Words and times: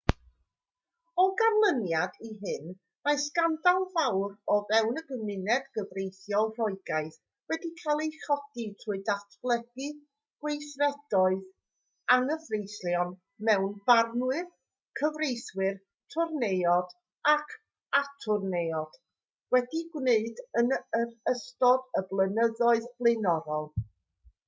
o 1.21 1.23
ganlyniad 1.39 2.15
i 2.27 2.27
hyn 2.45 2.69
mae 3.07 3.17
sgandal 3.23 3.83
fawr 3.97 4.31
o 4.53 4.55
fewn 4.71 4.97
y 5.01 5.03
gymuned 5.11 5.67
gyfreithiol 5.79 6.49
roegaidd 6.61 7.19
wedi 7.53 7.69
cael 7.81 8.01
ei 8.05 8.09
chodi 8.23 8.65
trwy 8.85 8.97
ddatgelu 9.09 9.87
gweithredoedd 10.45 11.45
anghyfreithlon 12.17 13.13
mae 13.49 13.69
barnwyr 13.91 14.49
cyfreithwyr 15.01 15.77
twrneiod 16.15 16.97
ac 17.35 17.55
atwrneiod 18.03 18.99
wedi'u 19.57 19.87
gwneud 19.97 20.45
yn 20.63 20.77
ystod 21.37 21.89
y 22.03 22.07
blynyddoedd 22.15 22.93
blaenorol 23.03 23.75